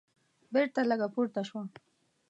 [0.53, 1.63] بېرته لږه پورته شوه.